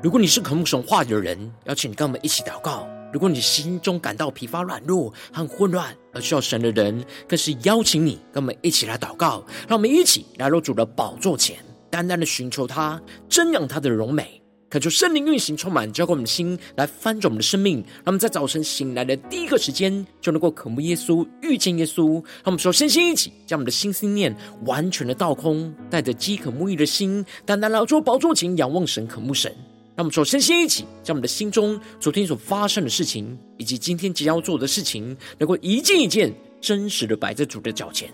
[0.00, 9.44] 如果你是渴慕神话语的人，邀请你跟我们一起祷告；如果你心中感到疲乏、软弱和混乱而需要神的人，更是邀请你跟我们一起来祷告。
[9.66, 11.56] 让我们一起来到主的宝座前，
[11.90, 17.78] 单单的寻求他，瞻仰他的荣美，恳求圣灵运行充满，浇灌我们的心，来翻转我们的生命。
[17.78, 22.12] 让我们在早晨醒来的第一个时间，就能够渴慕耶稣、遇见耶稣。
[22.12, 24.32] 让我们首先先一起将我们的心思念
[24.64, 29.52] 完全的倒空，带着饥渴慕义的心，单单来到宝座前仰望神、渴慕神。
[29.98, 38.08] 让我们首先先一起，将我们的心中昨天所发生的事情，以及今天即将要做的事情，能够一件一件真实的摆在主的脚前，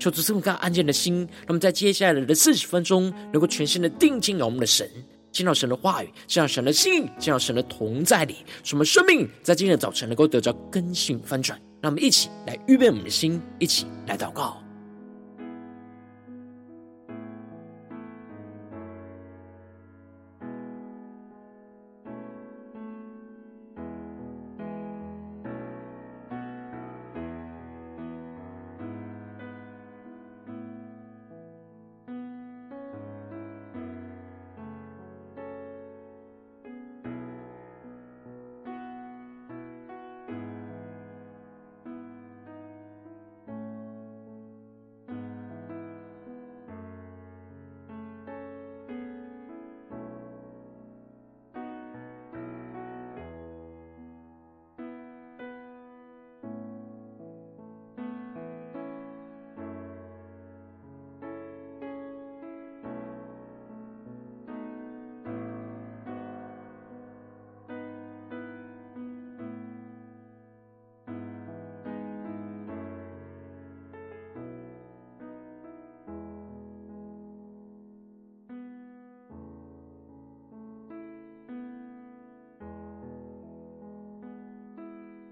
[0.00, 1.28] 求主赐我们安静的心。
[1.46, 4.90] 那么在接下来的四十分钟，能够全心的定睛仰我们的神，
[5.30, 11.56] 见到神的话语，见到神的心，见到神的同在里，使我们生命在今天的早晨能够得到更新翻转。
[11.80, 14.60] 让我们一起来预备我们的心，一起来祷告。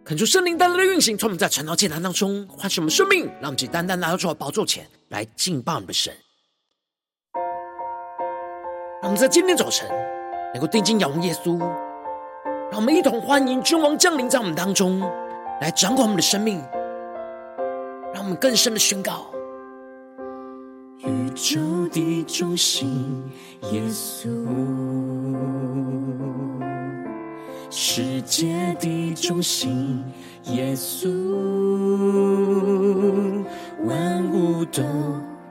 [0.07, 6.15] 恳求圣灵单单的运行，从我们在晨祷祭坛当中唤醒我们生命，让我们简单单来到主的宝座前来敬拜我们的神。
[9.03, 9.91] 让我们在今天早晨
[10.55, 11.59] 能够定睛仰望耶稣，
[12.71, 15.01] 让我们一同欢迎君王降临在我们当中，
[15.61, 16.63] 来掌管我们的生命，
[18.15, 19.27] 让我们更深的宣告：
[20.99, 21.59] 宇宙
[21.89, 23.29] 的中心，
[23.73, 24.31] 耶稣。
[27.99, 30.05] 世界的中心，
[30.53, 31.09] 耶稣，
[33.87, 34.83] 万物都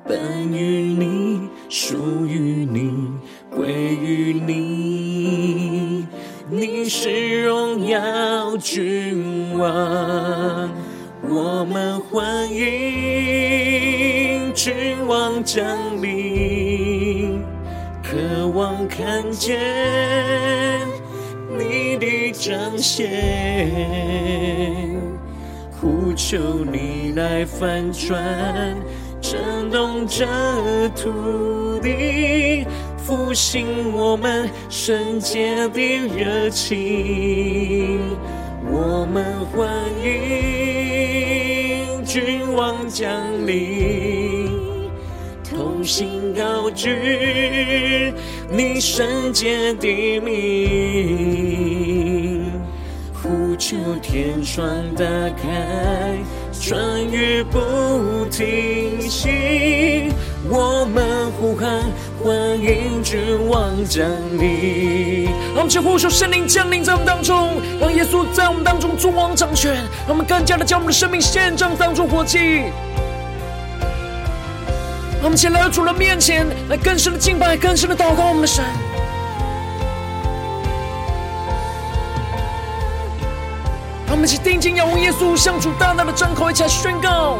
[0.07, 3.09] 本于你，属于你，
[3.49, 6.05] 归于你。
[6.47, 10.69] 你是荣耀君王，
[11.27, 15.65] 我们欢迎君王降
[15.99, 17.41] 临，
[18.03, 20.44] 渴望看见。
[22.45, 23.09] 彰显，
[25.81, 26.37] 呼求
[26.71, 28.23] 你来翻转，
[29.19, 30.27] 震动这
[30.89, 32.63] 土地，
[32.99, 35.81] 复兴我们圣洁的
[36.15, 37.99] 热情。
[38.71, 39.67] 我们欢
[40.03, 40.13] 迎
[42.05, 43.11] 君王降
[43.47, 44.51] 临，
[45.43, 48.13] 同心高举。
[48.51, 50.35] 你圣洁的名，
[53.67, 54.63] 求天窗
[54.95, 55.03] 打
[55.41, 56.19] 开，
[56.53, 60.13] 春雨不停息。
[60.47, 61.81] 我们呼喊，
[62.21, 62.31] 欢
[62.61, 64.05] 迎君王降
[64.37, 65.25] 临。
[65.55, 69.73] 让我们去呼求圣灵降临在我们当中，让耶稣在我们当中作王掌权。
[69.73, 72.65] 让我们更加的将我们的生命献上，当作活祭。
[75.23, 78.63] 我们前来到主的面前，来更深的敬拜，更深的祷告我们的神。
[84.15, 87.37] 我们一起定睛仰望耶稣，向主大大的张口，一起来宣告：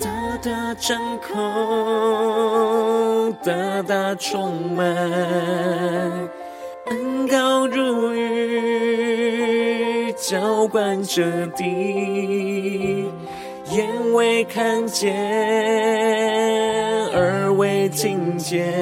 [0.00, 0.10] 大
[0.42, 4.84] 大张口，大大充满，
[6.86, 13.08] 恩膏如雨，浇灌着地。
[13.70, 15.14] 眼未看见，
[17.12, 18.74] 耳未听见，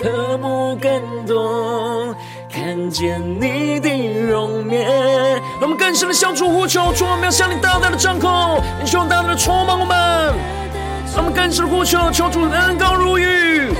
[0.00, 0.90] 渴慕更
[1.26, 2.14] 多，
[2.50, 3.90] 看见你的
[4.28, 4.88] 容颜。
[5.60, 9.96] 让我们更深的向主呼求，主，我们要向你大大的张口，你希望大大的充满我们。
[11.14, 13.72] 让我们更深的呼求，求主恩膏如雨，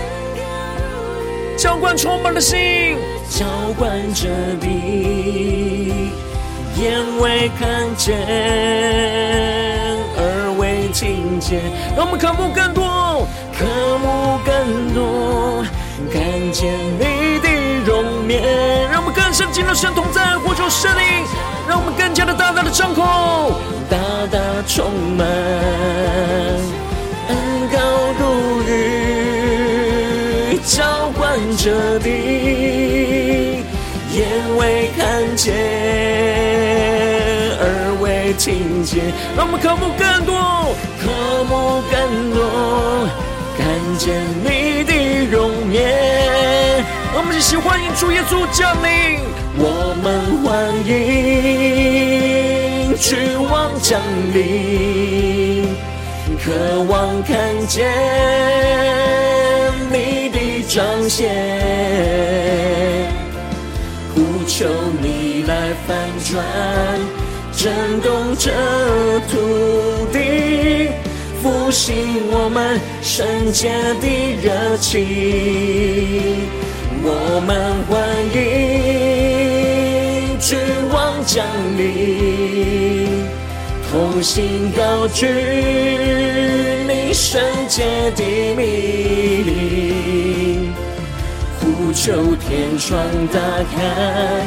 [1.56, 2.98] 浇灌充满的心，
[3.30, 3.46] 浇
[3.78, 4.28] 灌着
[4.60, 6.10] 地。
[6.78, 8.18] 眼未看见，
[10.18, 11.58] 耳未听见，
[11.96, 13.26] 让我们渴慕更多，
[13.56, 13.64] 渴
[13.98, 15.64] 慕更多，
[16.12, 16.22] 看
[16.52, 17.48] 见你的
[17.84, 18.90] 容颜。
[18.90, 21.24] 让我们更深进入神同在，呼求圣灵，
[21.68, 23.02] 让我们更加的大大的张口，
[23.88, 23.96] 大
[24.30, 25.26] 大充满，
[27.28, 27.36] 恩
[27.72, 27.78] 高
[28.18, 33.64] 如雨，浇灌着地，
[34.12, 34.26] 眼
[34.56, 35.54] 未看见，
[37.60, 37.64] 耳
[38.00, 39.12] 未听见。
[39.36, 40.34] 让我们渴慕更多，
[41.00, 41.04] 渴
[41.44, 41.94] 慕更
[42.34, 42.38] 多，
[43.58, 43.64] 看
[43.98, 44.04] 见
[44.44, 44.92] 你的
[45.30, 46.84] 容颜。
[47.14, 49.20] 我们一起欢迎主耶稣降临，
[49.58, 50.94] 我们欢迎
[52.98, 54.00] 君王降
[54.34, 55.66] 临，
[56.44, 56.52] 渴
[56.88, 57.90] 望看见
[59.90, 60.38] 你的
[60.68, 61.30] 彰显，
[64.14, 64.68] 呼求
[65.00, 66.44] 你来翻转，
[67.52, 68.50] 震动这
[69.30, 70.90] 土地，
[71.46, 71.94] 复兴
[72.32, 73.70] 我们圣洁
[74.00, 74.06] 的
[74.42, 75.06] 热情。
[77.04, 77.08] 我
[77.46, 77.56] 们
[77.86, 77.94] 欢
[78.34, 78.36] 迎
[80.40, 80.58] 君
[80.92, 81.46] 王降
[81.78, 83.22] 临，
[83.88, 85.28] 同心高举
[86.88, 88.24] 你圣洁的
[88.56, 88.64] 名，
[91.60, 92.98] 呼求天窗
[93.32, 93.38] 打
[93.72, 94.42] 开，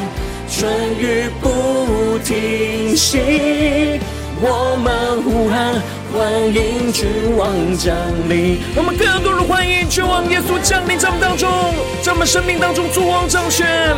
[0.50, 3.98] 春雨不停息，
[4.42, 5.80] 我们呼喊。
[6.12, 7.94] 欢迎君王降
[8.28, 11.48] 临，我们更多人欢迎君王耶稣降临在我们当中，
[12.02, 13.94] 在我们生命当中作王掌权，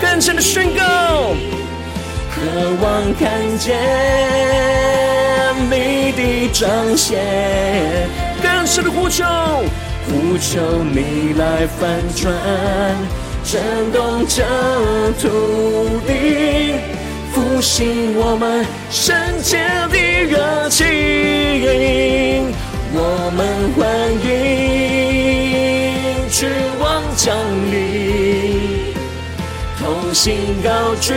[0.00, 0.82] 更深的宣告，
[2.32, 2.40] 渴
[2.80, 3.76] 望看见
[5.68, 7.18] 你的彰显，
[8.42, 9.22] 更深的呼求，
[10.08, 12.32] 呼求你来翻转，
[13.44, 14.42] 震动这
[15.20, 16.99] 土地。
[17.60, 19.58] 复兴我们圣洁
[19.92, 20.86] 的热情，
[22.94, 23.84] 我们欢
[24.24, 24.26] 迎
[26.30, 26.48] 君
[26.80, 27.36] 王降
[27.70, 28.94] 临，
[29.78, 31.12] 同心高举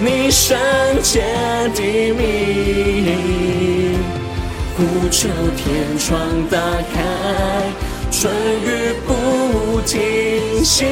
[0.00, 0.56] 你圣
[1.02, 1.20] 洁
[1.74, 1.82] 的
[2.14, 4.00] 名，
[4.74, 6.18] 呼求天窗
[6.50, 6.56] 打
[6.94, 6.96] 开，
[8.10, 8.32] 春
[8.64, 10.86] 雨不停息，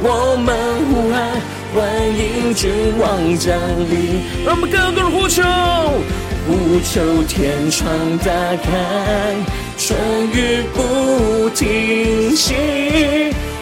[0.00, 0.54] 我们
[0.86, 1.55] 呼喊。
[1.76, 3.54] 欢迎君王降
[3.90, 5.42] 临，让我们更多人呼求，
[6.48, 7.86] 呼求天窗
[8.24, 8.32] 打
[8.64, 9.36] 开，
[9.76, 9.94] 春
[10.32, 12.54] 雨不停息，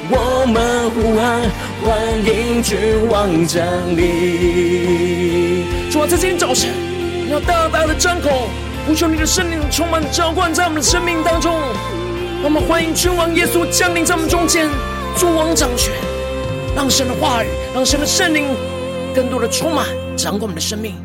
[0.09, 1.43] 我们呼喊，
[1.83, 2.79] 欢迎君
[3.11, 3.67] 王降
[3.97, 5.65] 临。
[5.91, 6.71] 主啊，在今天早晨，
[7.27, 8.49] 你要大大的张口，
[8.87, 11.61] 呼求你的圣灵充满浇灌在我们的生命当中。
[12.45, 14.69] 我们欢迎君王耶稣降临在我们中间，
[15.17, 15.93] 作王掌权。
[16.77, 18.49] 让神的话语，让神的圣灵
[19.15, 19.87] 更多的充满，
[20.17, 20.97] 掌管我们的生命，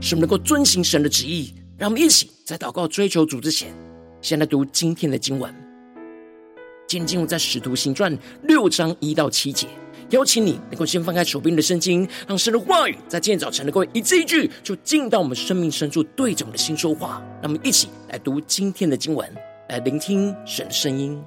[0.00, 1.52] 使我们能够遵行神的旨意。
[1.76, 3.74] 让我们一起在祷告追求主之前，
[4.20, 5.52] 先来读今天的经文。
[6.86, 9.66] 今天经文在使徒行传六章一到七节。
[10.10, 17.20] 邀请你能够先翻开手边的圣经，让神的话语在今天早晨能够一字一句，就进到我们生命深处，对着我们的心说话。
[17.42, 19.28] 让我们一起来读今天的经文，
[19.68, 21.20] 来聆听神的声音。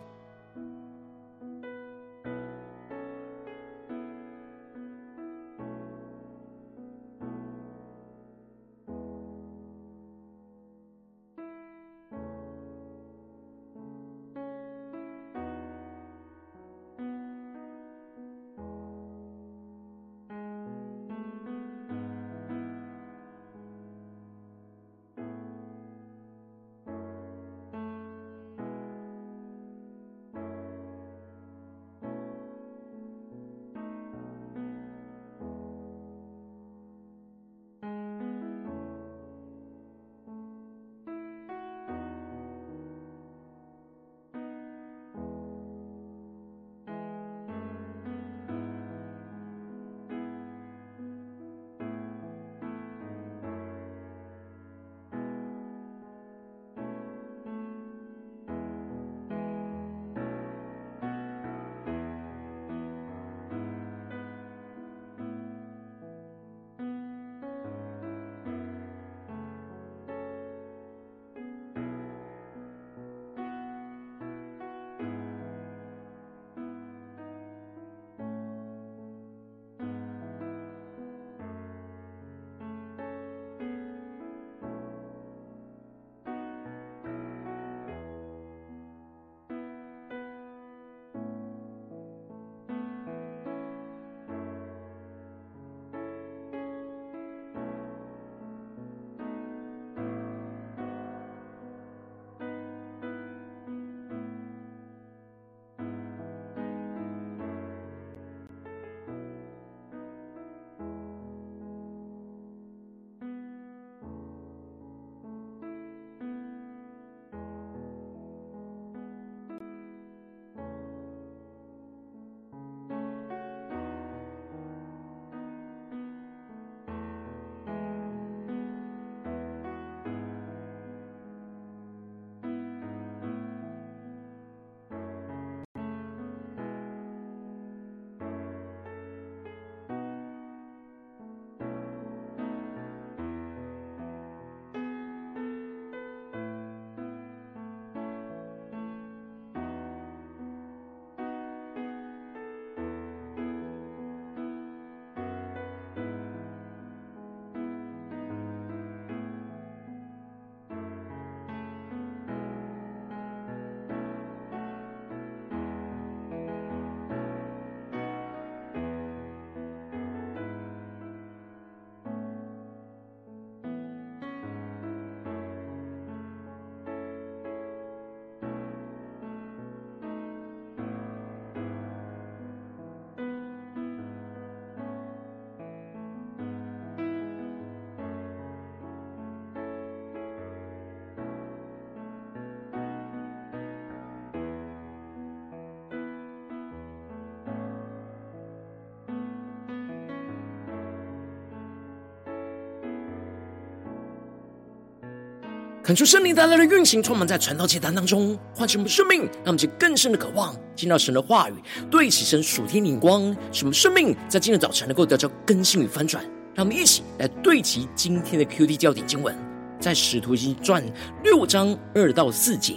[205.85, 211.53] 恳求圣灵带来的运行，充满在传道祭坛当中，唤醒我们生命，让我们更深的渴望听到神的话语，
[211.91, 216.23] 对齐神属天灵光，使我们生命在今日早晨能够得到更新与翻转。
[216.55, 219.37] 让我们一起来对齐今天的 QD 焦点经文，
[219.79, 220.83] 在使徒行传
[221.23, 222.73] 六章二到四节，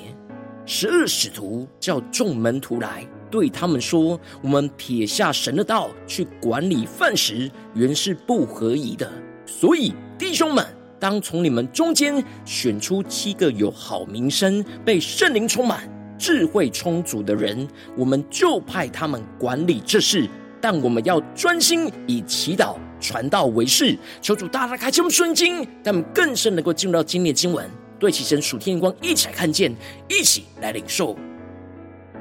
[0.66, 9.10] 十二使徒叫众门徒来，对他们说：“我们撇下神的道去管理饭食，原是不合宜的。
[9.46, 10.62] 所以弟兄们。”
[11.00, 15.88] 当从你们中间选出七个有好名声、被圣灵充满、
[16.18, 20.28] 智慧充足的人，我们就派他们管理这事。
[20.60, 23.96] 但我们要专心以祈祷、传道为事。
[24.20, 27.64] 求主大大开启我们顺经，让我们更深能够进入到今天的经文，
[27.96, 29.72] 对齐神属天光，一起来看见，
[30.08, 31.16] 一起来领受。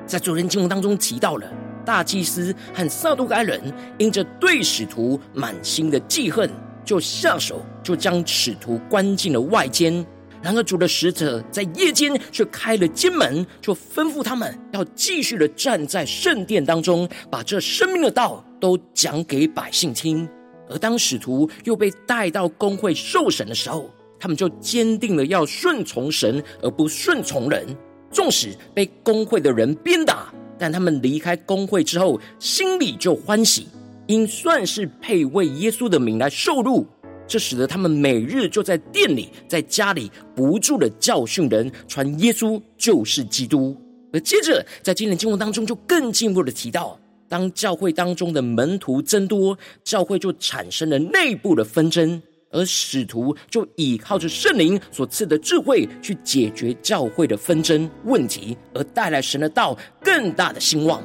[0.05, 1.51] 在昨天经文当中提到了
[1.83, 3.59] 大祭司和撒都该人，
[3.97, 6.47] 因着对使徒满心的记恨。
[6.87, 9.93] 就下手，就将使徒关进了外间。
[10.41, 20.27] 然而主的使者在夜间却开了监门，就吩咐他们要继续的站在圣殿当中，把这生命的道都讲给百姓听。
[20.69, 27.67] 而当使徒又被带到公会受审的时候，他们就坚定了要顺从神而不顺从人。
[28.09, 33.67] 纵使被公会的人鞭打，但他们离开公会之后，心里就欢喜。
[34.07, 36.87] 因算是配为耶稣的名来受辱，
[37.27, 43.75] 这使得他们每日就在店里、在家里不住的教训人，传耶稣就是基督。
[44.13, 46.97] 而接着在今天经文当中，就更进一步的提到，
[47.27, 61.03] 当教会当中的门徒增多，教会就产生了内部的纷争，而使徒就倚靠着圣灵所赐的智慧去解决教会的纷争问题，而带来神的道更大的兴旺。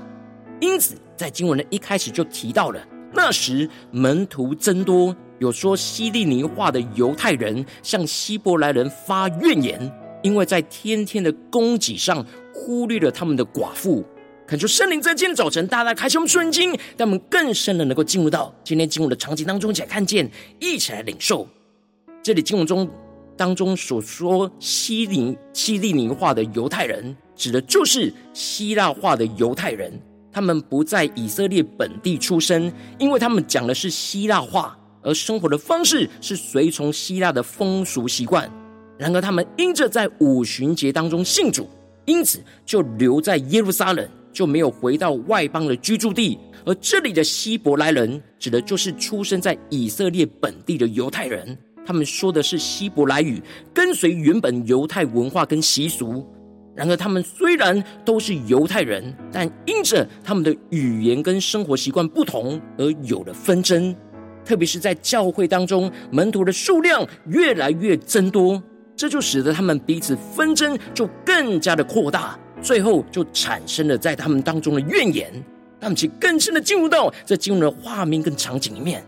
[0.60, 2.80] 因此，在经文的一开始就提到了。
[3.14, 9.92] 那时门徒增多，有说希利尼话的犹太人向希伯来人发怨言，
[10.22, 14.04] 因为在天天的供给上忽略了他们的寡妇。
[14.46, 21.46] 恳求圣灵在今天早晨大大开启我们顺经，让我们更深的能够进入到今天经文的场景当中，一起来看见，一起来领受。
[22.22, 22.88] 这里经文中
[23.36, 29.92] 当中所说希利希利尼话的犹太人，指的就是希腊话的犹太人。
[30.32, 38.50] 他们不在以色列本地出生，因为他们讲的是希腊话，而生活的方式是随从希腊的风俗习惯。
[38.98, 41.68] 然而，他们因着在五旬节当中信主，
[42.04, 46.38] 因此就留在耶路撒冷，就没有回到外邦的居住地。
[46.64, 53.42] 而这里的希伯来人，指的就是出生在以色列本地的犹太人，他们说的是希伯来语，
[53.74, 56.24] 跟随原本犹太文化跟习俗。
[56.74, 63.94] 然而，他们虽然都是犹太人，但因着他们的语言跟生活习惯不同，而有了纷争。
[64.44, 68.60] 特别是在教会当中，门徒的数量越来越增多，
[68.96, 75.30] 这就使得他们彼此纷争就更加的扩大，最后就产生了在他们当中的怨言。
[75.78, 79.04] 他们其更深的进入到这经文的画面跟场景里面，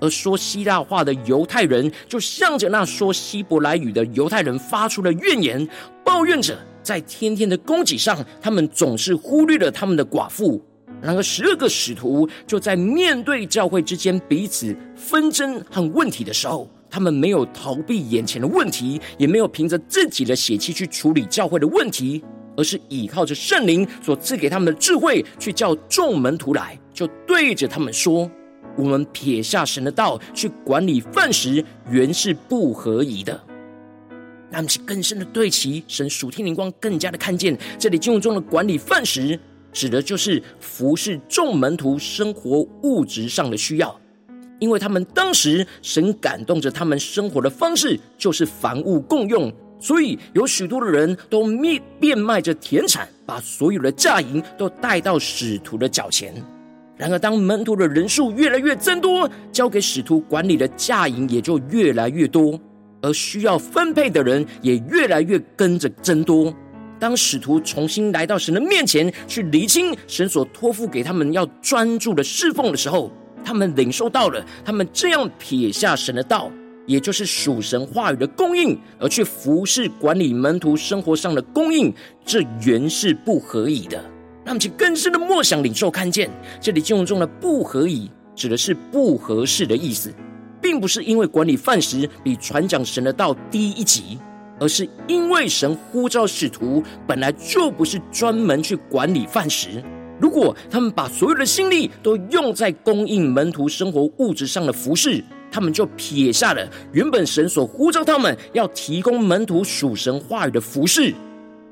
[0.00, 5.68] 而说希腊话的犹太人，就向着那说希伯来语的犹太人发出了怨言，
[6.04, 6.56] 抱怨着。
[6.82, 10.62] 在天天的供给上，他们总是忽略了他们的寡妇。
[11.02, 22.22] 然而，十二个使徒就在面对教会之间彼此纷争和问题的时候，他们没有逃避眼前的问题，也没有凭着自己的血气去处理教会的问题，
[22.54, 28.30] 而是依靠着圣灵所赐给他们的智慧，去叫众门徒来，就对着他们说
[28.76, 33.40] ：“我们撇下神的道去管理饭食，原是不合宜的。”
[34.50, 39.38] 让我们更深的对齐神属天灵光，更加的看见这里经文中的管理饭食，
[39.72, 43.98] 指的就是服侍众门徒生活物质上的需要，
[44.58, 56.34] 因为他们当时神感动着他们生活的方式，就是凡物共用，所以有许多的人都变变卖着田产，把所有的价银都带到使徒的脚前。
[56.96, 62.60] 然而，当门徒的人数越来越增多，交给使徒管理的价银也就越来越多。
[63.02, 66.54] 而需要分配的人也越来越跟着增多。
[66.98, 73.10] 当使徒重新来到神的面前，去厘清神所托付给他们要专注的侍奉的时候，
[73.42, 76.52] 他们领受到了，他们这样撇下神的道，
[76.86, 81.90] 也就是属神话语的供应，而去服侍管理门徒生活上的供应，
[82.22, 83.96] 这原是不合宜的。
[84.44, 86.30] 让我们去更深的默想领受看见，
[86.60, 90.12] 这里经文中的不合宜，指的是不合适的意思。
[90.60, 94.18] 并不是因为管理饭食比传讲神的道低一级，
[94.58, 99.82] 而是因为神呼召使徒本来就不是专门去管理饭食。
[100.20, 111.14] 如果他们把所有的心力都用在供应门徒生活物质上的服事，他们就撇下了原本神所呼召他们要提供门徒属神话语的服事。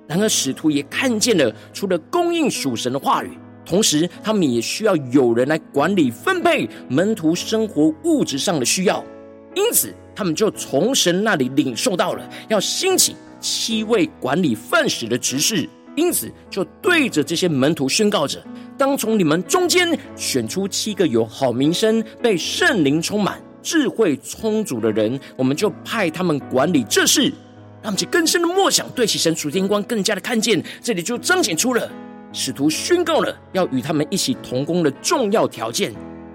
[0.06, 3.38] 然而，使徒也看见了，除了供应属神的话语，
[3.68, 9.04] 同时他们也需要有人来管理分配门徒生活物质上的需要。
[9.54, 15.68] 因此，他们就从神那里领受到了要兴起七位管理饭食的执事。
[15.96, 18.42] 因此，就对着这些门徒宣告着：
[18.78, 27.24] 当从你们中间选出七个有好名声、被圣灵充满、智慧充足的人，我们就派他们管理这事。
[27.82, 31.90] 让我们去更深的默想，对其神属天光，更加的看见，这里就彰显出了
[32.32, 35.92] 使徒宣告了要与他们一起同工的重要条件，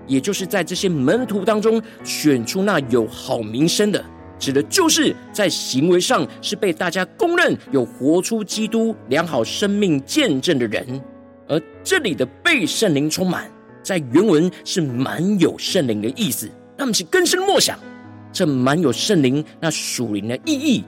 [0.08, 4.04] 也就是在这些门徒当中选出那有好名声的。
[4.40, 11.02] 指的就是在行为上是被大家公认有活出基督良好生命见证的人，
[11.48, 13.50] 而这里的被圣灵充满，
[13.82, 16.50] 在原文是满有圣灵的意思。
[16.76, 17.80] 那么，是更深默想，
[18.34, 20.84] 这满有圣灵那属灵的意义，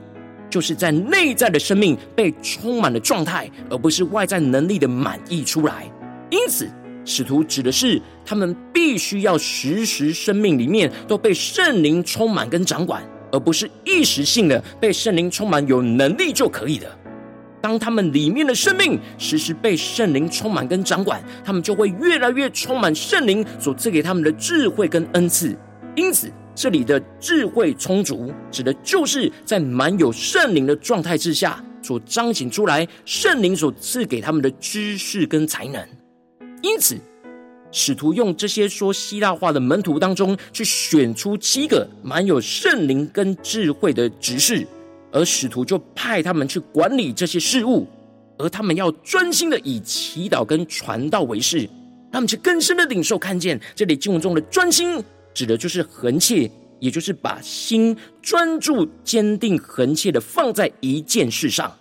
[0.55, 5.91] 就是在内在的生命被充满的状态，而不是外在能力的满溢出来。
[6.29, 6.65] 因此，
[7.03, 13.03] 使徒指的是他们必须要时时生命里面都被圣灵充满跟掌管。
[13.33, 16.89] 而不是一时性的被圣灵充满有能力就可以的。
[17.61, 25.53] 当他们里面的生命时时被圣灵充满跟掌管，他们就会越来越充满圣灵所赐给他们的智慧跟恩赐。
[25.95, 35.87] 因此，这里的智慧充足，指的就是在满有圣灵的状态之下所彰显出来圣灵所赐给他们的知识跟才能。
[36.63, 36.97] 因此。
[37.71, 44.65] 使徒用这些说希腊话的门徒当中，去选出七个满有圣灵跟智慧的执事，
[45.11, 47.85] 而使徒就派他们去管理这些事务，
[48.37, 51.69] 而他们要专心的以祈祷跟传道为事。
[52.13, 55.03] 他们去更深的领受看见，这里经文中的专心，
[55.35, 61.71] 指的就是恒切，也就是把心专注、坚定、恒切的放在一件事上。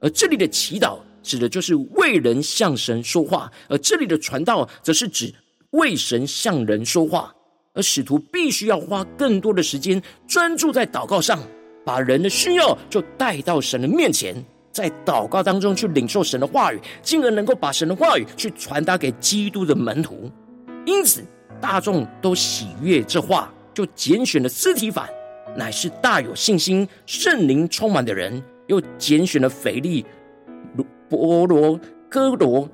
[0.00, 0.98] 而这里的祈祷。
[1.26, 5.34] 指的就是为人向神说话，而这里的传道则是指
[5.70, 7.34] 为神向人说话。
[7.74, 11.42] 而使徒必须要花更多的时间专注在祷告上，
[11.84, 14.36] 把人的需要就带到神的面前，
[14.70, 20.30] 在祷告当中去领受神的话语，进而能够把神的话语去传达给基督的门徒。
[20.84, 21.24] 因此，
[21.60, 25.08] 大众都喜悦这话，就拣选了斯提反，
[25.56, 30.04] 乃是大有信心、圣灵充满的人，又拣选了腓力。
[31.08, 32.68] 波罗、哥罗、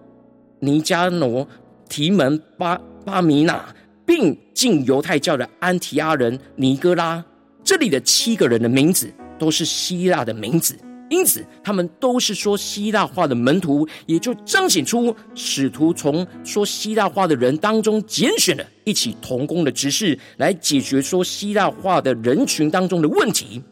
[0.58, 1.46] 尼加罗、
[1.88, 3.62] 提门、巴巴米纳，
[4.06, 7.22] 并进犹太教的安提阿人尼哥拉，
[7.62, 10.74] 这里的七个人的名字都是希腊的名字，
[11.12, 23.62] 因此他们都是说希腊话的门徒，也就彰显出使徒从说希腊话的人当中拣选了一起同工的执事，来解决说希腊话的人群当中的问题。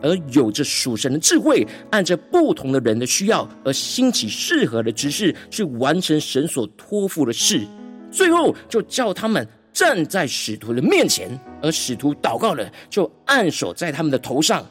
[0.00, 7.66] 而有着属神的智慧，按着不同的人的需要而兴起适合的执事，去完成神所托付的事。
[8.12, 11.28] 最后就叫他们站在使徒的面前，
[11.60, 14.64] 而使徒祷告了，就按手在他们的头上。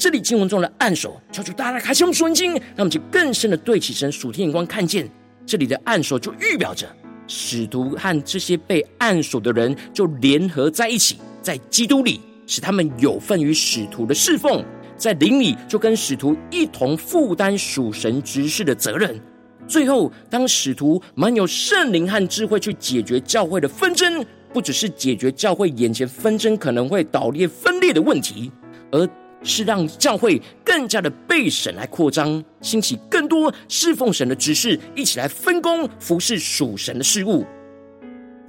[0.00, 5.06] 这里经文中的按手，求主大家开启我们属灵经，让我们就更深的对起神属天眼光，看见
[5.44, 6.88] 这里的按手就预表着
[7.26, 12.18] 使徒和这些被按手的人就联合在一起，在基督里。
[12.46, 14.64] 使他们有份于使徒的侍奉，
[14.96, 19.20] 在灵里就跟使徒一同负担属神执事的责任。
[19.68, 28.50] 最后，当使徒满有圣灵和智慧去解决教会的纷争，不只是解决教会眼前纷争可能会倒裂分裂的问题，
[28.90, 29.06] 而
[29.42, 37.44] 是让教会更加的被神来扩张，兴起更多侍奉神的执事，一起来分工服侍属神的事物。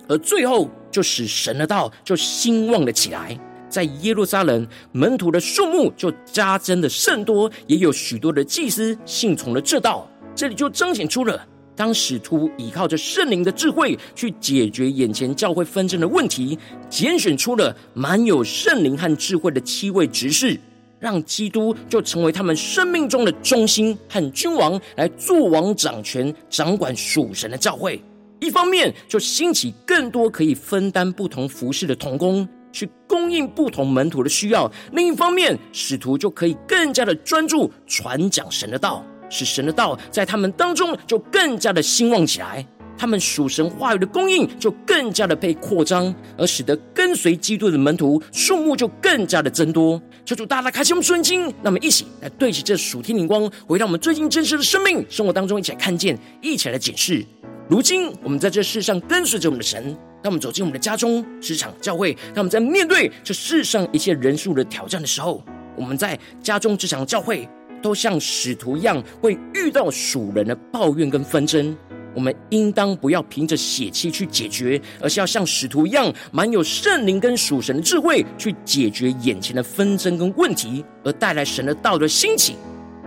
[0.08, 3.40] 而最后，就使神的道就兴旺了起来。
[3.70, 10.06] 在耶路撒冷，门徒的数目就加增的甚多，也有许多的祭司信从了这道。
[10.36, 20.60] 这里就彰显出了，当使徒依靠着圣灵的智慧去解决眼前教会纷争的问题，拣选出了满有圣灵和智慧的七位执事，
[21.02, 28.02] 让基督就成为他们生命中的中心和君王，来作王掌权，掌管属神的教会。
[28.40, 32.48] 一方面就兴起更多可以分担不同服饰的童工。
[32.74, 42.66] 去供应不同门徒的需要，另一方面，使徒就可以更加的专注传讲神的道，使神的道在他们当中就更加的兴旺起来。
[42.98, 50.02] 他们属神话语的供应就更加的被扩张，而使得跟随基督的门徒数目就更加的增多。
[50.24, 57.26] 求主大大开启我们属灵经，那么一起来对齐这属天灵光，回到我们最近真实的生命生活当中，一起来看见，一起来检视。
[57.68, 59.98] 如今我们在这世上跟随着我们的神。
[60.24, 65.44] 当我们走进我们的家中、职场、教会，当我们在面对这世上一切人数的挑战的时候，
[65.76, 67.50] 我们在家中、职场、教会，
[67.82, 71.76] 都像使徒一样，会遇到属人的抱怨跟纷争。
[72.14, 82.56] 我们应当不要凭着血气去解决，而是要像使徒一样，满有圣灵跟属神的智慧，去解决眼前的纷争跟问题，而带来神的道德兴起。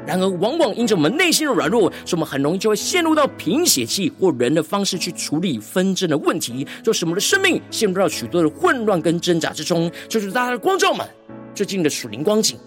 [0.07, 9.91] 然而，往往因着我们内心的软弱，所以我们很容易就会陷入到凭血气或人的方式去处理纷争的问题，就使我们的生命陷入到许多的混乱跟挣扎之中。
[10.09, 11.07] 就是大家的光照们，
[11.55, 12.59] 最近的属灵光景，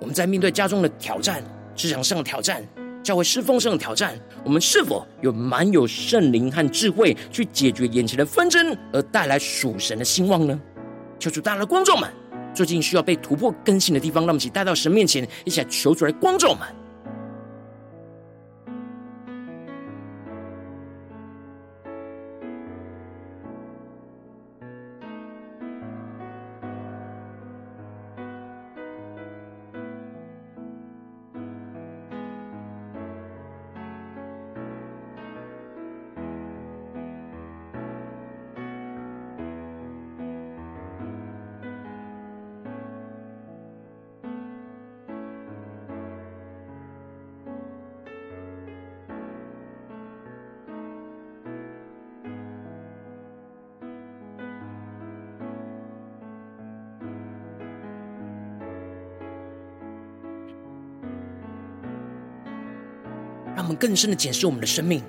[0.00, 1.42] 我们在面对家中的挑战、
[1.74, 2.62] 职场上的挑战。
[3.02, 10.56] 教会侍奉上的挑战，我们是否有蛮有圣灵和智慧去解决眼前的纷争，而带来属神的兴旺呢？
[11.18, 12.08] 求主，大家的观众们，
[12.54, 16.60] 最近需要被突破更新的地方，让我们一起带到神面前，一起来求主来光照们。
[63.66, 65.02] 我们更深的检视我们的生命，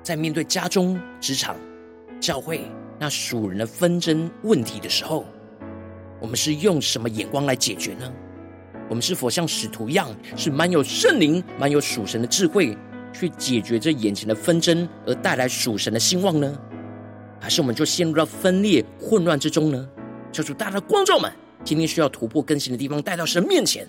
[0.00, 1.56] 在面对家中、职场、
[2.20, 2.60] 教会
[3.00, 5.26] 那属人的纷争问题的时候，
[6.20, 8.12] 我们是用什么眼光来解决呢？
[8.88, 12.78] 我们是否像使徒一样，是满有圣灵、满有属神的智慧，
[13.12, 16.56] 去解决这眼前的纷争，而带来属神的兴旺呢？
[17.40, 19.88] 还是我们就陷入到分裂、混乱之中呢？
[20.30, 21.28] 求主大家的光照们，
[21.64, 23.84] 今天需要突破更新的地方，带到神面前。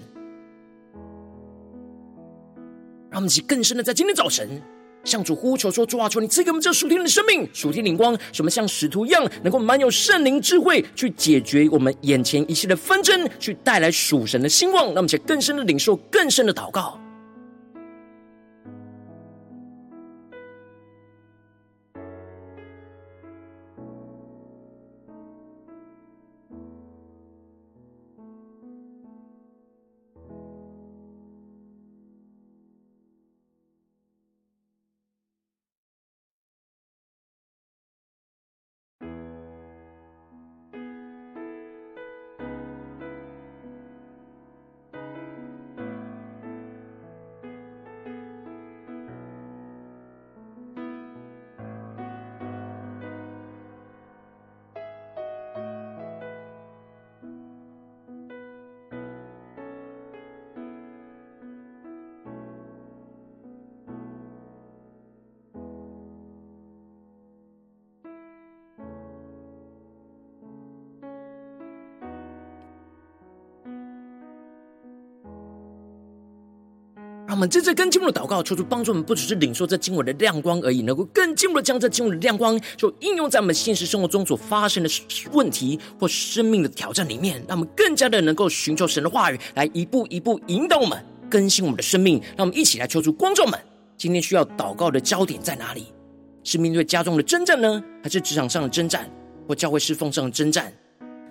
[3.21, 4.61] 们一起更深的在今天早晨
[5.03, 14.85] 向主呼求说：“主啊，求你赐给我们这属天的生命、属天灵光，什么像使徒一样，能够满有圣灵智慧，去解决我们眼前一切的纷争，去带来属神的兴旺。
[14.85, 16.99] 让我们一起更深的领受、更深的祷告。”
[77.31, 84.89] 让我们真正更进一步的祷告，求主帮助我们，不只是领受这经文的亮光而已，能够更进一步的将这经文的亮光，就应用在我们现实生活中所发生的
[85.31, 92.21] 问题或生命的挑战里面，让我们更加的能够寻求神的话语，来一步一步引导我们更新我们的生命。
[92.35, 93.57] 让我们一起来求主观众们，
[93.97, 95.85] 今天需要祷告的焦点在哪里？
[96.43, 99.09] 是面对家中的征战呢，还是职场上的征战，
[99.47, 100.69] 或教会侍奉上的征战？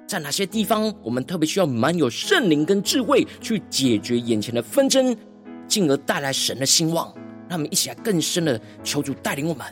[0.06, 5.14] 在哪些地方，我们特别需要满有圣灵跟智慧去解决眼前的纷争？
[5.70, 7.14] 进而带来神的兴旺，
[7.48, 9.64] 让我们一起来更深的求主带领我们。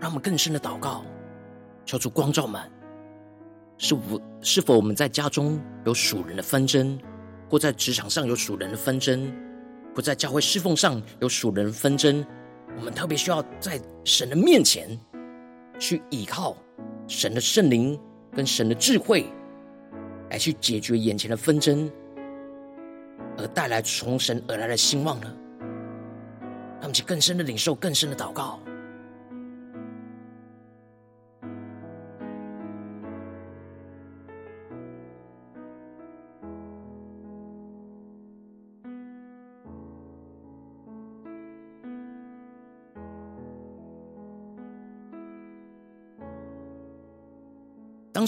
[0.00, 1.04] 让我们更深的祷告，
[1.84, 2.62] 求主光照们。
[3.80, 6.98] 是否是否我们在家中有属人的纷争，
[7.50, 9.32] 或在职场上有属人的纷争，
[9.94, 12.24] 或在教会侍奉上有属人的纷争？
[12.76, 14.88] 我们特别需要在神的面前
[15.78, 16.56] 去依靠
[17.08, 17.98] 神的圣灵
[18.32, 19.26] 跟神的智慧，
[20.30, 21.90] 来去解决眼前的纷争，
[23.36, 25.34] 而带来从神而来的兴旺呢？
[26.80, 28.60] 让我们去更深的领受，更深的祷告。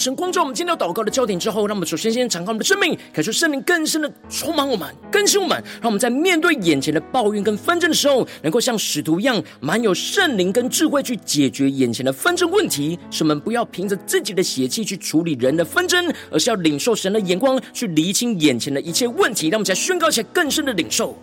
[0.01, 12.97] 神光照我们今天要祷告的焦点之后，让我们首先先敞开我们的生命，感受圣灵更深的充满我们，更新我们，让我们在面对眼前的抱怨跟纷争的时候，能够像使徒一样，满有圣灵跟智慧去解决眼前的纷争问题。
[13.11, 19.49] 使我们不要凭着自己的血气去处理人的纷争，而是要领受神的眼光，去厘清眼前的一切问题。
[19.49, 21.15] 让我们在宣告一下更深的领受。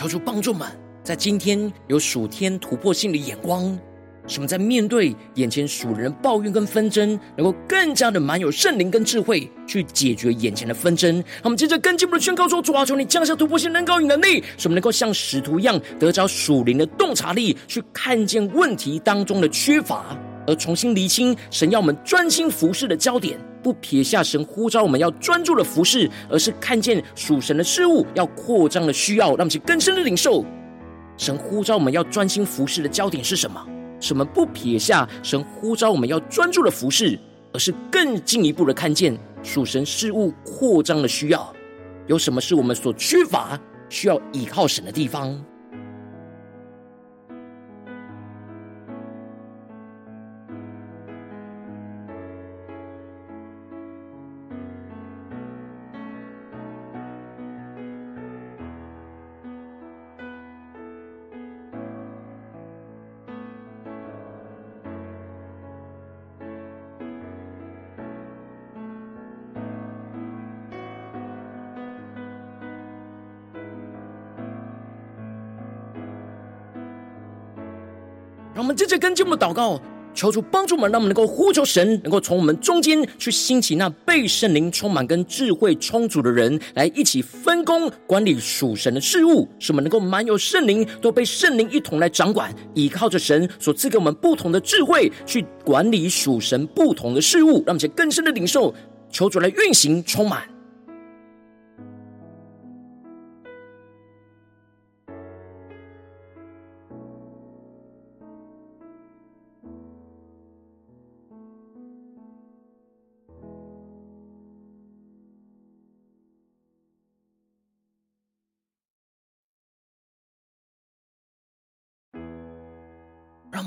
[0.00, 0.66] 求主帮助们，
[1.02, 3.78] 在今天有属天突破性的眼光，
[4.26, 11.18] 使我们在面对眼前属人抱怨跟纷争，能够更加的满有圣灵跟智慧，去解决眼前的纷争。
[11.18, 23.38] 那我们接着更进一步的宣告说：主啊，求你降下突破性能高与能力，使我们能够像使徒一样，得着属灵的洞察力，去看见问题当中的缺乏，而重新厘清神要我们专心服侍的焦点。
[23.62, 30.44] 不撇下神呼召我们要专注的服事，而是看见属神的事物要扩张的需要，让我们去更深的领受
[31.16, 33.64] 神呼召我们要专心服事的焦点是什么？
[34.00, 37.18] 什么不撇下神呼召我们要专注的服事，
[37.52, 41.52] 而是更进一步的看见属神事物扩张的需要？
[42.06, 45.38] 有什么是我们所缺乏需要依靠神的地方？
[79.00, 79.80] 跟进我们祷告，
[80.12, 98.74] 求主帮助我们，让我们能够呼求神，能够从我们中间去兴起那被圣灵充满跟智慧充足的人，来一起分工管理属神的事物，使我们能够满有圣灵，都被圣灵一同来掌管，依靠着神所赐给我们不同的智慧，去管理属神不同的事物，让我们更深的领受，
[99.10, 100.42] 求主来运行充满。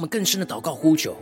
[0.04, 1.16] 们更深的祷告呼求，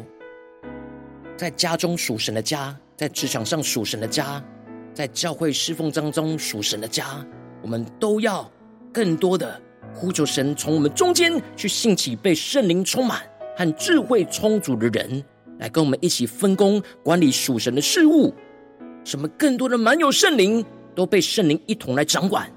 [1.37, 4.43] 在家中属神的家，在职场上属神的家，
[4.91, 7.23] 在教会侍奉当中属神的家，
[7.61, 8.51] 我们都要
[8.91, 9.61] 更多的
[9.93, 13.21] 呼求神，从我们中间去兴起被圣灵充满
[13.55, 15.23] 和智慧充足的人，
[15.59, 18.33] 来跟我们一起分工管理属神的事物。
[19.03, 20.65] 什么更多的满有圣灵，
[20.95, 22.51] 都被圣灵一同来掌管，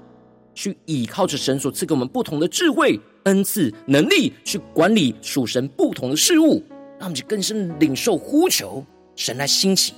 [0.55, 2.99] 去倚靠着神所赐给我们不同的智慧。
[3.25, 6.63] 恩赐能力去管理属神不同的事物，
[6.99, 9.93] 让我们去更深领受呼求神来兴起。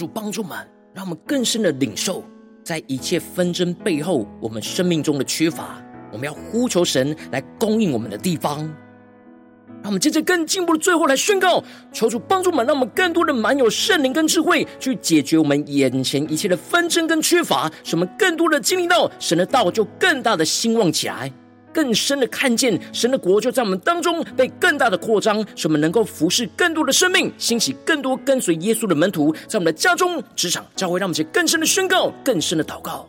[0.00, 0.56] 主帮助们，
[0.94, 2.24] 让我们更深的领受，
[2.64, 5.76] 在一切纷争背后，我们生命中的缺乏，
[6.10, 8.60] 我们要呼求神来供应我们的地方。
[9.82, 21.30] 让我们接着更进步的最后来宣告，求主帮助们，让我们更多的满有圣灵跟智慧，去解决我们眼前一切的纷争跟缺乏，使我们更多的经历到神的道，就更大的兴旺起来。
[21.72, 33.06] 更深的看见神的国就在我们当中被更大的扩张，使我们能够服侍更多的生命，兴起更多跟随耶稣的门徒，在我们的家中、职场、教会，让我们去更深的宣告、更深的祷告。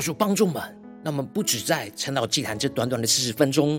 [0.00, 0.62] 求主帮助们，
[1.04, 3.78] 那我们不止在晨祷祭坛这短短的四十分钟，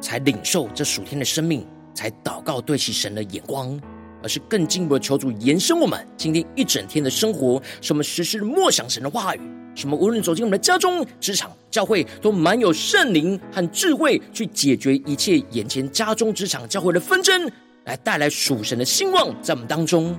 [0.00, 1.64] 才领受这属天的生命，
[1.94, 3.80] 才祷告对齐神的眼光，
[4.20, 9.40] 而是更进一步的求主延伸我们今天一整天的生活，使我们时时默想神的话语，
[9.76, 17.48] 使我们无论走进我们的家中、职场、教会，都满有圣灵和智慧，去解决一切眼前家中、职场、教会的纷争，
[17.84, 20.18] 来带来属神的兴旺在我们当中。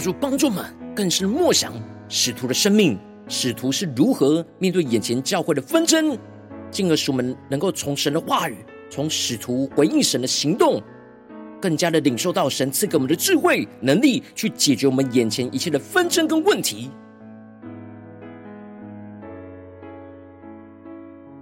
[0.00, 0.64] 求主帮助们
[0.96, 1.74] 更是默想
[2.08, 6.16] 使徒的生命，使徒是如何面对眼前教会的纷争，
[6.70, 8.56] 进而使我们能够从神的话语，
[8.88, 10.82] 从使徒回应神的行动，
[11.60, 16.90] 更加的领受到神赐给我们的智慧能力，去解决我们眼前一切的纷争跟问题。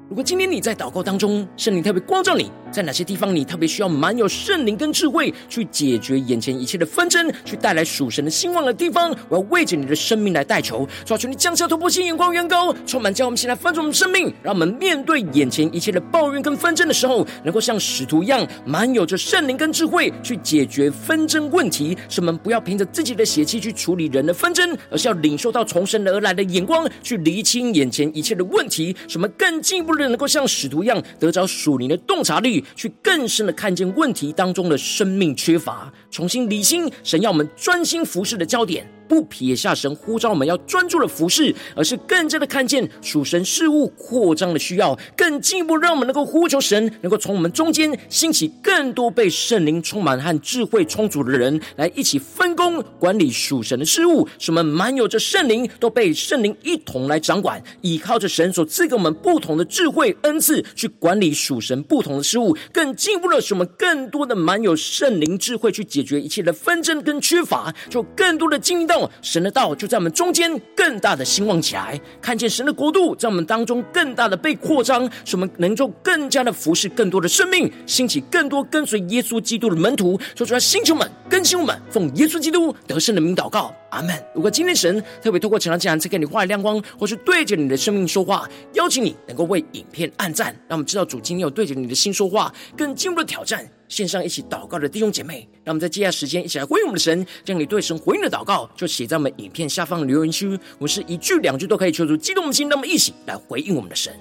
[0.09, 21.97] 如果今天你在祷告当中，圣灵特别光照你，在哪些地方你特别需要满有圣灵跟智慧，去解决眼前一切的纷争，去带来属神的兴旺的地方，我要为着你的生命来代求，求你降下突破性眼光，远高，充满叫我们先来翻转我们生命，让我们面对眼前一切的抱怨跟纷争的时候，能够像使徒一样，满有着圣灵跟智慧，去解决纷争问题。
[22.09, 28.97] 使我们不要凭着自己的血气去处理人的纷争，而是要领受到从神而来的眼光，去厘清眼前一切的问题。
[29.07, 30.09] 使我们更进一步的。
[30.09, 38.87] 能够像使徒一样得着属灵的洞察力，去更深的看见问题当中的生命缺乏，重新理清神要我们专心服侍的焦点。
[39.09, 54.29] 不撇下神呼召我们要专注的服侍，而是更加的看见属神事物扩张的需要，更进一步让我们能够呼求神，能够从我们中间兴起更多被圣灵充满和智慧充足的人，来一起分工管理属神的事物。
[54.39, 68.97] 使我们满有着圣灵，都被圣灵一同来掌管，依靠着神所赐给我们不同的智慧恩赐，去管理属神不同的事物，更进一步的使我们更多的满有圣灵智慧，去解决一切的纷争跟缺乏，就更多的经历到。
[69.20, 84.14] 神的道就在我们中间更大的兴旺起来，看见神的国度在我们当中更大的被扩张，使我们能够更加的服侍更多的生命，兴起更多跟随耶稣基督的门徒，说出来，星球们更新我们，奉耶稣基督得胜的名祷告，阿门。
[84.34, 93.68] 如果今天神特别透过成长讲坛赐给你画亮光，或是对着你的生命说话，邀请你能够为影片按赞，让我们知道主今天有对着你的心说话，更进一步的挑战。
[93.88, 100.49] 线上一起祷告的弟兄姐妹，让我们在接下来时间一起来回应我们的神，将你对神回应的祷告就写在我们影片下方的留言区。
[100.78, 104.12] 我们是一句两句都可以求出激动的心，那么一起来回应我们的神。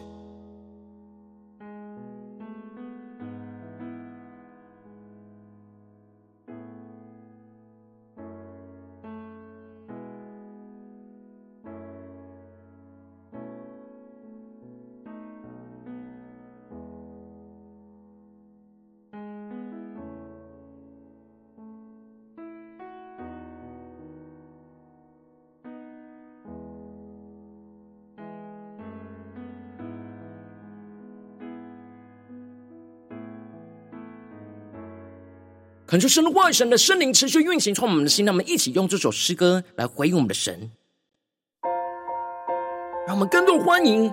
[35.87, 40.69] 恳求神的话语、神的圣灵持续运行，从我们的心，让我们一起用这首诗歌来回应我们的神，
[43.07, 44.03] 让我们更多欢迎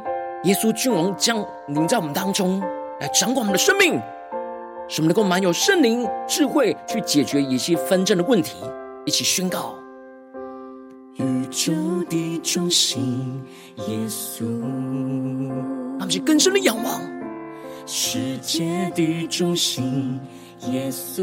[0.45, 2.61] 耶稣君王降临在我们当中，
[3.01, 4.01] 来掌管我们的生命，
[4.89, 8.55] 使我们能够满有圣灵智慧，去解决一些纷争的问题。
[9.05, 9.75] 一起宣告：
[11.17, 11.73] 宇宙
[12.09, 13.43] 的中心，
[13.89, 17.03] 耶稣，让我们去更深的仰望
[17.85, 20.21] 世界的中心。
[20.71, 21.23] 耶稣，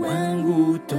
[0.00, 0.96] 万物都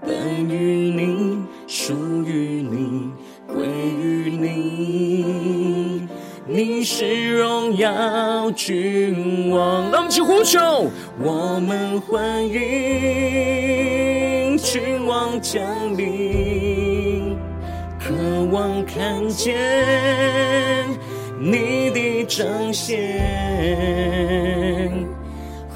[0.00, 1.92] 本于你，属
[2.24, 3.10] 于你，
[3.46, 6.06] 归于你。
[6.46, 10.88] 你是荣耀君王，让我们起呼求，
[11.20, 15.60] 我们欢迎君王降
[15.96, 17.36] 临，
[17.98, 18.14] 渴
[18.52, 20.83] 望看见
[21.46, 22.96] 你的彰显，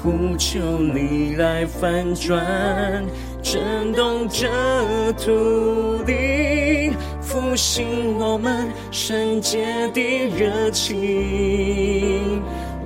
[0.01, 3.05] 呼求你来翻转，
[3.43, 4.47] 震动这
[5.13, 6.91] 土地。
[7.21, 10.01] 复兴我们圣洁的
[10.35, 12.41] 热情，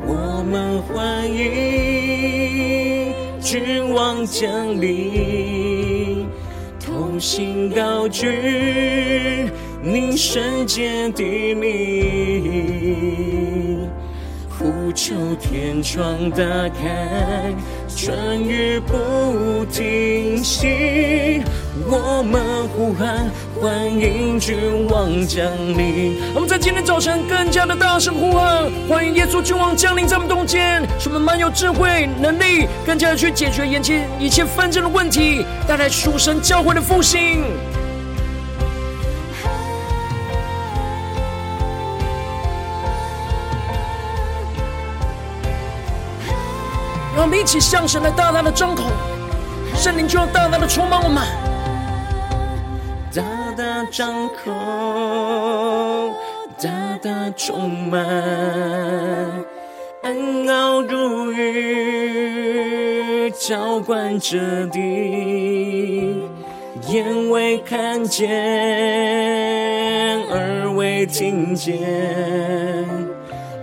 [0.05, 6.27] 我们欢迎君王降临，
[6.85, 9.49] 同心高举
[9.85, 12.39] 你圣洁的名，
[14.57, 16.37] 呼求天窗打
[16.69, 17.53] 开，
[17.93, 21.43] 春雨不停息。
[21.85, 23.29] 我们呼喊，
[23.59, 26.15] 欢迎君王降临。
[26.33, 37.43] 我们在今天早晨更加的大声呼喊，欢迎耶稣君王降临在我们中间，使我们满有智慧能力，更加的去解决眼前一切纷争的问题，带来属神教会的复兴。
[47.23, 48.91] 我们一起向神来大大的张口，
[49.77, 51.23] 圣灵就要大大的充满我们。
[53.15, 53.23] 大
[53.55, 54.51] 大张口，
[56.61, 56.69] 大
[57.01, 58.05] 大充满，
[60.01, 66.27] 恩膏如雨，浇灌着地，
[66.89, 68.29] 眼未看见，
[70.29, 71.79] 耳未听见，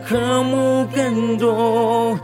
[0.08, 2.18] 渴慕更多。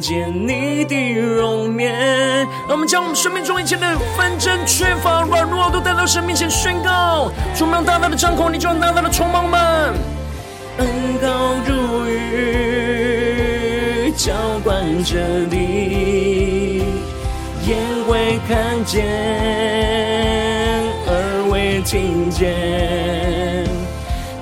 [0.00, 7.32] 见你的容颜，让我们将我们生命中一切的纷争、缺乏、软弱都带到神面前宣告。
[7.56, 9.94] 充满大大的张口，你就大大的充满我们。
[10.78, 10.86] 恩
[11.20, 14.32] 膏如雨，浇
[14.62, 15.18] 灌着
[15.50, 16.84] 你，
[17.66, 17.76] 眼
[18.08, 19.04] 未看见，
[21.06, 23.66] 耳未听见，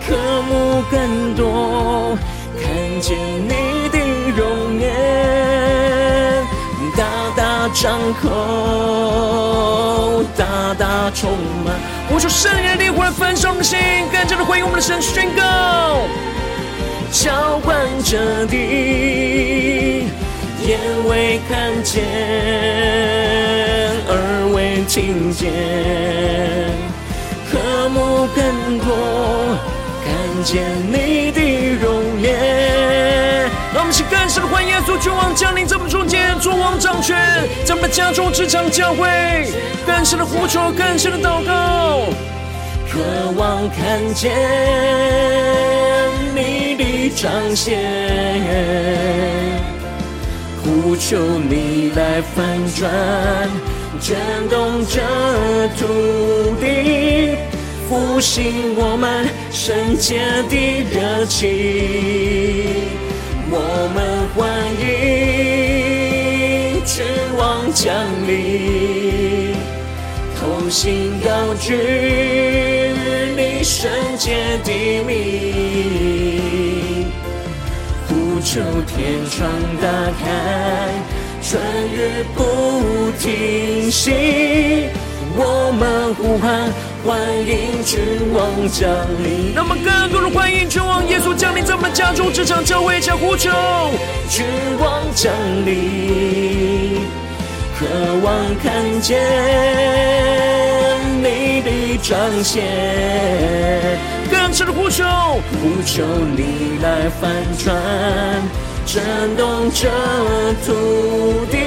[0.07, 2.19] 渴慕更多，
[2.61, 2.69] 看
[3.01, 3.17] 见
[3.49, 3.86] 你。
[7.79, 8.29] 张口，
[10.35, 11.31] 大大充
[11.63, 11.75] 满。
[12.09, 13.79] 我说圣灵灵魂焚烧的心，
[14.11, 16.09] 更加的回应我们的神宣告。
[17.13, 20.07] 浇灌着地，
[20.67, 22.03] 眼未看见，
[24.09, 25.53] 耳未听见，
[27.53, 27.59] 渴
[27.91, 28.89] 慕更多，
[30.03, 30.09] 看
[30.43, 31.41] 见你的
[31.79, 33.26] 容颜。
[33.77, 37.15] 让我们一起更深的欢迎耶稣君王降临在我们中间，作王掌权，
[37.63, 39.07] 在我们家中、职场、教会，
[39.85, 42.01] 更深的呼求，更深的祷告，
[42.91, 42.99] 渴
[43.37, 44.33] 望看见
[46.35, 47.79] 你的彰显，
[50.65, 52.91] 呼求你来翻转，
[54.01, 54.17] 震
[54.49, 55.03] 动这
[55.77, 57.37] 土地，
[57.91, 60.19] 复兴我们圣洁
[60.49, 60.57] 的
[60.91, 63.05] 热情。
[63.49, 63.59] 我
[63.95, 64.45] 们欢
[64.81, 64.85] 迎
[66.85, 67.05] 君
[67.39, 67.95] 王降
[68.27, 69.55] 临，
[70.37, 71.73] 同心高举
[73.37, 73.89] 你圣
[74.19, 74.71] 洁的
[75.05, 75.15] 名，
[78.09, 79.49] 呼求天窗
[79.81, 79.87] 打
[80.19, 80.25] 开，
[81.41, 84.11] 春雨不停息，
[85.37, 86.69] 我们呼喊。
[87.07, 88.01] 欢迎君
[88.35, 88.91] 王降
[89.23, 93.49] 临，让我们更多的欢迎君王耶稣降临在我们家中、职场、教会，将呼求
[94.29, 94.45] 君
[94.81, 95.33] 王降
[95.65, 96.99] 临，
[97.79, 97.87] 渴
[98.25, 99.23] 望看见
[101.23, 102.65] 你的彰显，
[104.29, 105.05] 更深的呼求，
[105.63, 106.03] 呼求
[106.37, 107.77] 你来翻转，
[108.85, 109.89] 震动这
[110.67, 111.66] 土地。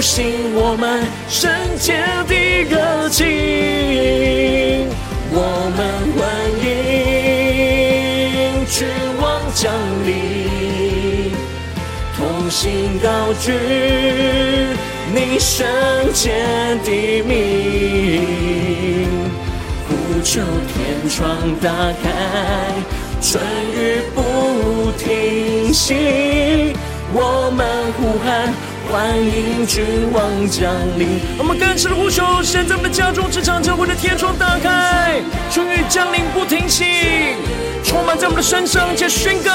[0.00, 1.92] 复兴我们圣洁
[2.26, 2.34] 的
[2.70, 4.88] 热情，
[5.30, 5.78] 我们
[6.16, 6.18] 欢
[6.64, 6.64] 迎
[8.64, 8.88] 君
[9.20, 9.22] 王
[9.54, 9.70] 降
[10.06, 11.36] 临，
[12.16, 13.52] 同心高举
[15.14, 15.68] 你圣
[16.14, 16.32] 洁
[16.82, 17.34] 的名，
[19.86, 19.92] 呼
[20.24, 20.40] 求
[20.72, 21.20] 天窗
[21.60, 21.68] 打
[22.02, 22.08] 开，
[23.20, 23.44] 春
[23.74, 24.18] 雨不
[24.92, 26.72] 停息，
[27.12, 28.69] 我们呼喊。
[28.90, 36.84] 欢迎君王降临，我们更深的呼求，现在我们的家中、职场、教会的天窗打开，春雨降临不停息，
[37.84, 39.52] 充满在我们的身上，且宣告。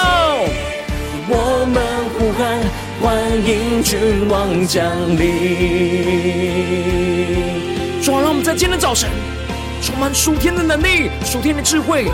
[1.27, 1.83] 我们
[2.17, 2.61] 呼喊，
[3.01, 3.13] 欢
[3.45, 4.85] 迎君王降
[5.17, 5.25] 临。
[8.01, 9.09] 主啊，让我们在今天早晨
[9.81, 12.05] 充满属天的能力、属天的智慧。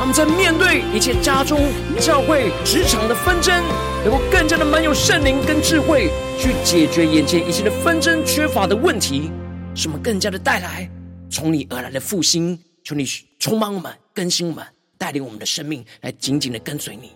[0.00, 1.60] 他们在面对一切家中、
[2.00, 3.62] 教会、职场的纷争，
[4.02, 9.30] 能够更加的满有圣灵跟智慧，去解决眼前一切的纷争缺乏的问题，
[9.74, 10.90] 使我们更加的带来
[11.28, 12.58] 从你而来的复兴。
[12.82, 13.04] 求你
[13.38, 14.64] 充满我们、更新我们、
[14.96, 17.12] 带领我们的生命，来紧紧的跟随你。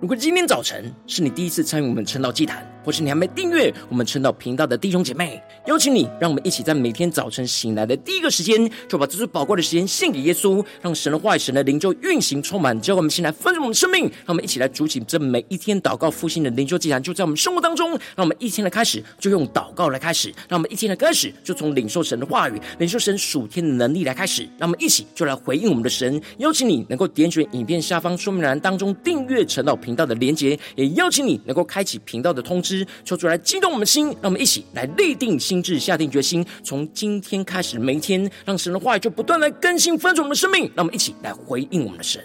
[0.00, 26.22] 如果今天早晨是你第一次参与我们晨祷祭坛，或是你还没订阅我们晨祷频道的弟兄姐妹，邀请你，让我们一起在每天早晨醒来的第一个时间，就把这最宝贵的时间献给耶稣，让神的话语、神的灵就运行充满，叫我们先来分盛我们的生命，让我们一起来主起这每一天祷告复兴的灵修祭坛，就在我们生活当中，让我们一天的开始就用祷告来开始，让我们一天的开始就从领受神的话语、领受神属天的能力来开始，让我们一起就来回应我们的神。
[26.38, 32.75] 邀请你能够点选影片下方说明栏当中订阅晨祷频道的连结，也邀请你能够开启频道的通知。
[33.04, 40.70] 求主来激动我们的心，让我们一起来立定心智，下定决心，从今天开始每一天，让神的话语就不断来更新翻转我们的生命。
[40.74, 42.20] 让我们一起来回应我们的神。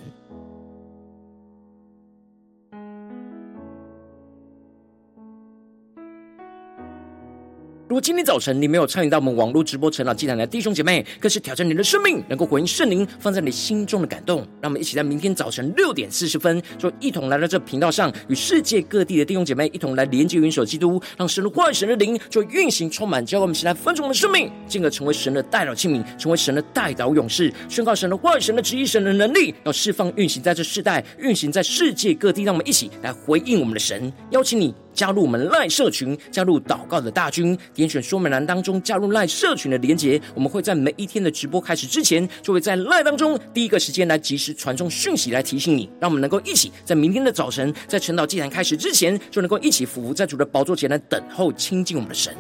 [7.91, 14.47] 如果今天早晨你没有参与到我们网络直播晨祷祭坛的弟兄姐妹，更是挑战你的生命，能够回应圣灵放在你心中的感动。
[14.61, 32.43] 让我们一起在明天早晨六点四十分，就一同来到这频道上，与世界各地的弟兄姐妹一同来连接、元首基督，让神的话语、神的灵就运行充满，教会我们一起来分盛的生命，进而成为神的代祷器皿，成为神的代祷勇士，宣告神的话语、神的旨意、神的能力，要释放、运行在这世代，运行在世界各地。
[32.43, 34.73] 让我们一起来回应我们的神，邀请你。
[34.93, 40.21] 加入我们赖社群，加入祷告的大军，点选说明栏当中加入赖社群的连结。
[40.33, 52.35] 我们会在每一天的直播开始之前，就会在赖当中第一个时间来及时传送讯息来提醒你，让我们能够一起在明天的早晨，在晨祷祭坛开始之前，就能够一起伏伏在主的宝座前来等候亲近我们的神。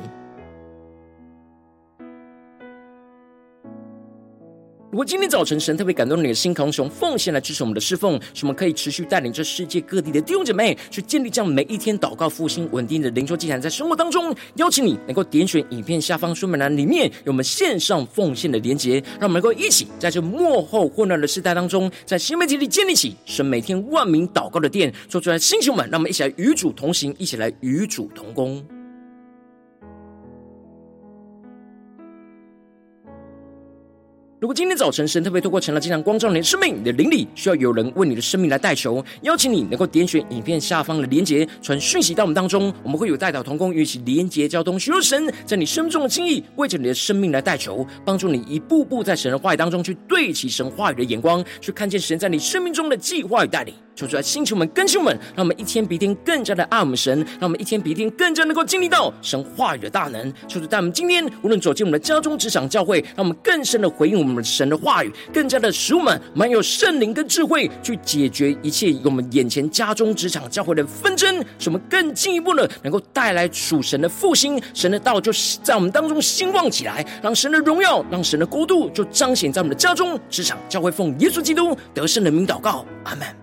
[4.91, 28.61] 如果今天早晨神特别感动你的心，可以用奉献来支持我们的侍奉，使我们可以持续带领这世界各地的弟兄姐妹去建立这样每一天祷告复兴稳定的灵修祭坛，在生活当中，邀请你能够点选影片下方说明栏里面有我们线上奉献的连结，让我们能够一起在这幕后混乱的时代当中，在新媒体里建立起神每天万名祷告的殿，做出来星球们，让我们一起来与主同行，一起来与主同工。
[34.41, 53.75] 如果今天早晨神特别透过成了经常光照你的生命，你的灵里需要有人为你的生命来代求，邀请你能够点选影片下方的连结，传讯息到我们当中，我们会有代祷同工与其连结交通，寻求神在你生命中的心意，为着你的生命来代求，帮助你一步步在神的话语当中去对齐神话语的眼光，去看见神在你生命中的计划与带领。
[53.95, 60.33] 求主来星球们、更新们，让我们一天比一天更加的爱我们神，让我们一天比一天更加能够经历到神话语的大能。
[60.47, 83.40] 求主带我们今天无论走进我们的家中、职场、教会，让我们更深的回应我们神的话语，更加的使我们满有圣灵跟智慧，去解决一切我们眼前家中、职场、教会的纷争，使我们更进一步的能够带来属神的复兴，神的道就是在我们当中兴旺起来，让神的荣耀、让神的国度就彰显在我们的家中、职场、教会，奉耶稣基督得胜的名祷告，阿门。